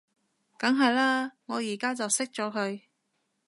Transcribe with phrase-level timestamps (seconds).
[0.57, 2.81] 梗係喇，我而家就熄咗佢